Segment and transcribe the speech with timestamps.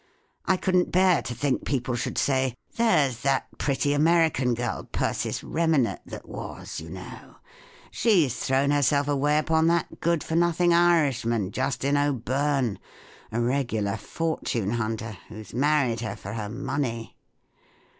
[0.47, 6.01] I couldn't bear to think people should say, 'There's that pretty American girl, Persis Remanet
[6.07, 7.35] that was, you know;
[7.91, 12.79] she's thrown herself away upon that good for nothing Irishman, Justin O'Byrne,
[13.31, 17.15] a regular fortune hunter, who's married her for her money.